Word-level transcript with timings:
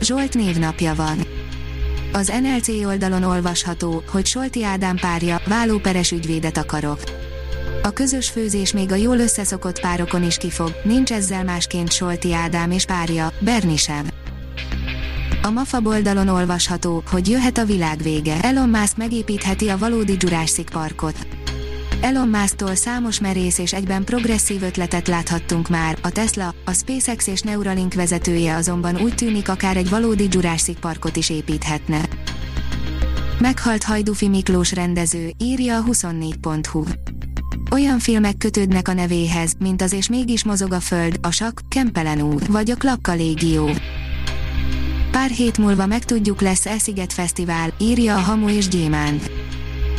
Zsolt 0.00 0.34
névnapja 0.34 0.94
van. 0.94 1.18
Az 2.12 2.32
NLC 2.42 2.68
oldalon 2.68 3.22
olvasható, 3.22 4.02
hogy 4.10 4.26
Solti 4.26 4.64
Ádám 4.64 4.96
párja, 4.96 5.40
vállóperes 5.46 6.10
ügyvédet 6.10 6.56
akarok. 6.56 7.00
A 7.82 7.90
közös 7.90 8.30
főzés 8.30 8.72
még 8.72 8.92
a 8.92 8.94
jól 8.94 9.18
összeszokott 9.18 9.80
párokon 9.80 10.24
is 10.24 10.36
kifog, 10.36 10.70
nincs 10.84 11.12
ezzel 11.12 11.44
másként 11.44 11.92
Solti 11.92 12.32
Ádám 12.32 12.70
és 12.70 12.84
párja, 12.84 13.32
Berni 13.40 13.76
sem. 13.76 14.06
A 15.42 15.50
MAFA 15.50 15.80
oldalon 15.84 16.28
olvasható, 16.28 17.02
hogy 17.10 17.28
jöhet 17.28 17.58
a 17.58 17.64
világ 17.64 18.02
vége. 18.02 18.40
Elon 18.42 18.68
Musk 18.68 18.96
megépítheti 18.96 19.68
a 19.68 19.78
valódi 19.78 20.16
Jurassic 20.18 20.70
Parkot. 20.70 21.26
Elon 22.00 22.28
Musk-tól 22.28 22.74
számos 22.74 23.20
merész 23.20 23.58
és 23.58 23.72
egyben 23.72 24.04
progresszív 24.04 24.62
ötletet 24.62 25.08
láthattunk 25.08 25.68
már, 25.68 25.98
a 26.02 26.10
Tesla, 26.10 26.54
a 26.64 26.72
SpaceX 26.72 27.26
és 27.26 27.40
Neuralink 27.40 27.94
vezetője 27.94 28.54
azonban 28.54 29.00
úgy 29.00 29.14
tűnik 29.14 29.48
akár 29.48 29.76
egy 29.76 29.88
valódi 29.88 30.26
Jurassic 30.30 30.80
Parkot 30.80 31.16
is 31.16 31.30
építhetne. 31.30 32.00
Meghalt 33.38 33.82
Hajdufi 33.82 34.28
Miklós 34.28 34.72
rendező, 34.72 35.30
írja 35.38 35.76
a 35.76 35.84
24.hu. 35.84 36.84
Olyan 37.70 37.98
filmek 37.98 38.36
kötődnek 38.36 38.88
a 38.88 38.92
nevéhez, 38.92 39.52
mint 39.58 39.82
az 39.82 39.92
és 39.92 40.08
mégis 40.08 40.44
mozog 40.44 40.72
a 40.72 40.80
föld, 40.80 41.18
a 41.22 41.30
sak, 41.30 41.60
Kempelen 41.68 42.20
úr, 42.20 42.42
vagy 42.48 42.70
a 42.70 42.74
Klapka 42.74 43.12
légió. 43.12 43.70
Pár 45.10 45.30
hét 45.30 45.58
múlva 45.58 45.86
megtudjuk 45.86 46.40
lesz 46.40 46.66
e 46.66 46.78
Sziget 46.78 47.12
Fesztivál, 47.12 47.72
írja 47.78 48.14
a 48.14 48.20
Hamu 48.20 48.48
és 48.48 48.68
Gyémánt. 48.68 49.47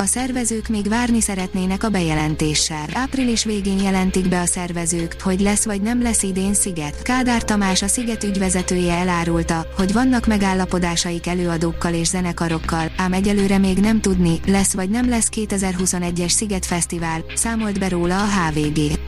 A 0.00 0.06
szervezők 0.06 0.68
még 0.68 0.88
várni 0.88 1.20
szeretnének 1.20 1.84
a 1.84 1.88
bejelentéssel. 1.88 2.86
Április 2.92 3.44
végén 3.44 3.82
jelentik 3.82 4.28
be 4.28 4.40
a 4.40 4.46
szervezők, 4.46 5.16
hogy 5.22 5.40
lesz 5.40 5.64
vagy 5.64 5.82
nem 5.82 6.02
lesz 6.02 6.22
idén 6.22 6.54
Sziget. 6.54 7.02
Kádár 7.02 7.44
Tamás 7.44 7.82
a 7.82 7.86
Sziget 7.86 8.24
ügyvezetője 8.24 8.94
elárulta, 8.94 9.66
hogy 9.76 9.92
vannak 9.92 10.26
megállapodásaik 10.26 11.26
előadókkal 11.26 11.94
és 11.94 12.06
zenekarokkal, 12.06 12.92
ám 12.96 13.12
egyelőre 13.12 13.58
még 13.58 13.78
nem 13.78 14.00
tudni, 14.00 14.40
lesz 14.46 14.74
vagy 14.74 14.90
nem 14.90 15.08
lesz 15.08 15.28
2021-es 15.36 16.28
Sziget 16.28 16.66
Fesztivál, 16.66 17.24
számolt 17.34 17.78
be 17.78 17.88
róla 17.88 18.22
a 18.22 18.26
HVG. 18.26 18.98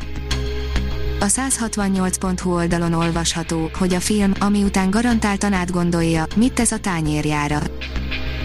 A 1.21 1.27
168.hu 1.27 2.55
oldalon 2.55 2.93
olvasható, 2.93 3.71
hogy 3.79 3.95
a 3.95 4.01
film, 4.01 4.33
ami 4.39 4.63
után 4.63 4.91
garantáltan 4.91 5.53
átgondolja, 5.53 6.27
mit 6.37 6.53
tesz 6.53 6.73
a 6.73 6.79
tányérjára 6.79 7.61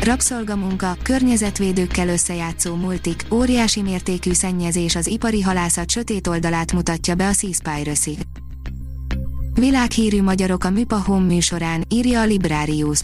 Rabszolgamunka, 0.07 0.97
környezetvédőkkel 1.03 2.07
összejátszó 2.07 2.75
multik, 2.75 3.25
óriási 3.31 3.81
mértékű 3.81 4.33
szennyezés 4.33 4.95
az 4.95 5.07
ipari 5.07 5.41
halászat 5.41 5.89
sötét 5.89 6.27
oldalát 6.27 6.73
mutatja 6.73 7.15
be 7.15 7.27
a 7.27 7.33
Seaspiracy. 7.33 8.17
Világhírű 9.53 10.21
magyarok 10.21 10.63
a 10.63 10.69
Műpa 10.69 11.01
Home 11.01 11.25
műsorán, 11.25 11.83
írja 11.89 12.21
a 12.21 12.25
Librarius. 12.25 12.99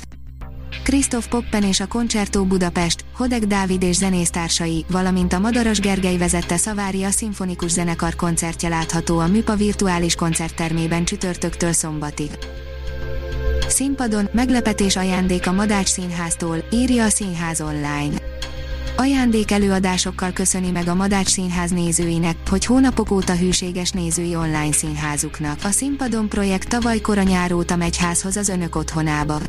Krisztof 0.84 1.28
Poppen 1.28 1.64
és 1.64 1.80
a 1.80 1.88
Concerto 1.88 2.46
Budapest, 2.46 3.06
Hodek 3.14 3.46
Dávid 3.46 3.84
és 3.84 3.96
zenésztársai, 3.96 4.86
valamint 4.90 5.34
a 5.34 5.40
Madaras 5.40 5.80
Gergely 5.80 6.18
vezette 6.18 6.58
Szavária 6.58 7.10
Szimfonikus 7.10 7.72
Zenekar 7.72 8.16
koncertje 8.16 8.70
látható 8.70 9.20
a 9.20 9.28
Műpa 9.28 9.56
virtuális 9.56 10.16
koncerttermében 10.16 11.06
csütörtöktől 11.06 11.72
szombatig. 11.72 12.30
Színpadon 13.74 14.30
meglepetés 14.32 14.96
ajándék 14.96 15.48
a 15.48 15.52
Madács 15.52 15.88
Színháztól, 15.88 16.58
írja 16.72 17.04
a 17.04 17.10
Színház 17.10 17.62
online. 17.62 18.16
Ajándék 18.98 19.52
előadásokkal 19.52 20.32
köszöni 20.32 20.72
meg 20.72 20.88
a 20.88 20.96
Madács 20.96 21.28
Színház 21.28 21.72
nézőinek, 21.72 22.36
hogy 22.50 22.66
hónapok 22.66 23.12
óta 23.12 23.36
hűséges 23.36 23.90
nézői 23.92 24.36
online 24.36 24.72
színházuknak. 24.72 25.60
A 25.64 25.70
Színpadon 25.70 26.30
projekt 26.30 26.70
tavaly 26.70 27.02
kora 27.02 27.22
nyár 27.22 27.54
óta 27.54 27.76
megy 27.76 27.98
házhoz 27.98 28.38
az 28.38 28.50
önök 28.50 28.76
otthonába. 28.76 29.40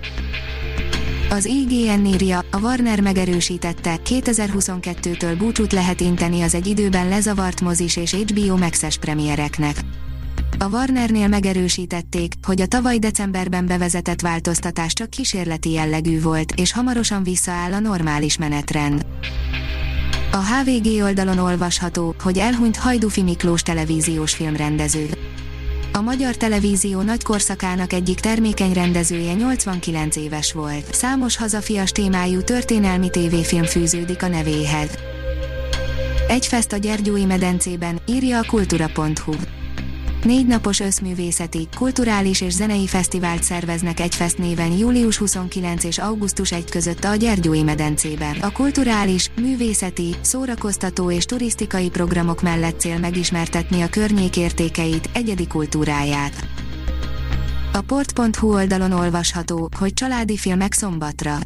Az 1.31 1.45
IGN 1.45 2.05
írja, 2.05 2.45
a 2.51 2.61
Warner 2.61 3.01
megerősítette, 3.01 3.99
2022-től 4.05 5.35
búcsút 5.39 5.73
lehet 5.73 6.01
inteni 6.01 6.43
az 6.43 6.55
egy 6.55 6.67
időben 6.67 7.09
lezavart 7.09 7.61
mozis 7.61 7.97
és 7.97 8.15
HBO 8.15 8.57
Max-es 8.57 8.99
premiereknek. 8.99 9.77
A 10.59 10.69
Warnernél 10.69 11.29
megerősítették, 11.29 12.33
hogy 12.43 12.61
a 12.61 12.67
tavaly 12.67 12.99
decemberben 12.99 13.67
bevezetett 13.67 14.21
változtatás 14.21 14.93
csak 14.93 15.11
kísérleti 15.11 15.71
jellegű 15.71 16.21
volt, 16.21 16.53
és 16.57 16.73
hamarosan 16.73 17.23
visszaáll 17.23 17.73
a 17.73 17.79
normális 17.79 18.39
menetrend. 18.39 19.07
A 20.33 20.37
HVG 20.37 21.03
oldalon 21.03 21.39
olvasható, 21.39 22.15
hogy 22.23 22.39
elhunyt 22.39 22.77
Hajdufi 22.77 23.23
Miklós 23.23 23.63
televíziós 23.63 24.35
filmrendező. 24.35 25.09
A 25.93 26.01
magyar 26.01 26.37
televízió 26.37 27.01
nagy 27.01 27.23
korszakának 27.23 27.93
egyik 27.93 28.21
termékeny 28.21 28.73
rendezője 28.73 29.33
89 29.33 30.17
éves 30.17 30.53
volt. 30.53 30.95
Számos 30.95 31.37
hazafias 31.37 31.91
témájú 31.91 32.41
történelmi 32.41 33.11
tévéfilm 33.11 33.65
fűződik 33.65 34.23
a 34.23 34.29
nevéhez. 34.29 34.91
Egy 36.29 36.47
fest 36.47 36.73
a 36.73 36.77
Gyergyói 36.77 37.25
medencében, 37.25 38.01
írja 38.07 38.39
a 38.39 38.45
kultura.hu. 38.47 39.33
Négy 40.25 40.47
napos 40.47 40.81
összművészeti, 40.81 41.69
kulturális 41.77 42.41
és 42.41 42.53
zenei 42.53 42.87
fesztivált 42.87 43.43
szerveznek 43.43 44.01
egy 44.01 44.35
néven 44.37 44.73
július 44.73 45.17
29 45.17 45.85
és 45.85 45.99
augusztus 45.99 46.53
1 46.53 46.71
között 46.71 47.05
a 47.05 47.15
Gyergyói 47.15 47.63
medencében. 47.63 48.37
A 48.41 48.53
kulturális, 48.53 49.31
művészeti, 49.41 50.15
szórakoztató 50.21 51.11
és 51.11 51.25
turisztikai 51.25 51.91
programok 51.91 52.43
mellett 52.43 52.81
cél 52.81 52.99
megismertetni 52.99 53.83
a 53.83 53.89
környék 53.89 54.37
értékeit, 54.37 55.09
egyedi 55.13 55.47
kultúráját. 55.47 56.47
A 57.73 57.81
port.hu 57.81 58.53
oldalon 58.53 58.93
olvasható, 58.93 59.69
hogy 59.79 59.95
családi 59.95 60.37
filmek 60.37 60.73
szombatra. 60.73 61.39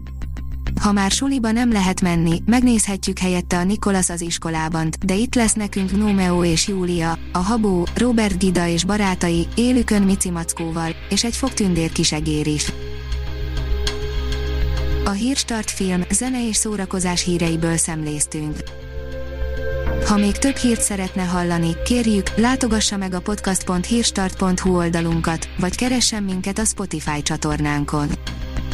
Ha 0.81 0.93
már 0.93 1.11
suliba 1.11 1.51
nem 1.51 1.73
lehet 1.73 2.01
menni, 2.01 2.43
megnézhetjük 2.47 3.19
helyette 3.19 3.59
a 3.59 3.65
Nikolas 3.65 4.11
az 4.11 4.21
iskolában, 4.21 4.89
de 5.05 5.15
itt 5.15 5.35
lesz 5.35 5.53
nekünk 5.53 5.97
Nómeó 5.97 6.45
és 6.45 6.69
Júlia, 6.69 7.19
a 7.33 7.39
Habó, 7.39 7.87
Robert 7.95 8.39
Gida 8.39 8.67
és 8.67 8.85
barátai, 8.85 9.47
élükön 9.55 10.03
Mici 10.03 10.31
Mackóval, 10.31 10.95
és 11.11 11.25
egy 11.25 11.37
fogtündér 11.37 11.93
kisegér 11.93 12.47
is. 12.47 12.73
A 15.05 15.11
Hírstart 15.11 15.71
film, 15.71 16.03
zene 16.11 16.49
és 16.49 16.57
szórakozás 16.57 17.25
híreiből 17.25 17.77
szemléztünk. 17.77 18.57
Ha 20.07 20.17
még 20.17 20.33
több 20.33 20.57
hírt 20.57 20.81
szeretne 20.81 21.23
hallani, 21.23 21.77
kérjük, 21.85 22.37
látogassa 22.37 22.97
meg 22.97 23.15
a 23.15 23.21
podcast.hírstart.hu 23.21 24.77
oldalunkat, 24.77 25.49
vagy 25.59 25.77
keressen 25.77 26.23
minket 26.23 26.59
a 26.59 26.65
Spotify 26.65 27.23
csatornánkon. 27.23 28.09